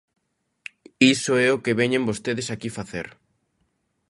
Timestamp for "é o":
1.45-1.61